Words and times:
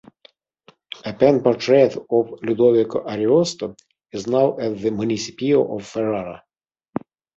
A 1.05 1.13
pen 1.13 1.43
portrait 1.43 1.95
of 2.09 2.41
Ludovico 2.41 3.03
Ariosto 3.05 3.75
is 4.11 4.25
now 4.25 4.57
at 4.57 4.79
the 4.81 4.89
"Municipio" 4.89 5.75
of 5.75 5.85
Ferrara. 5.85 6.43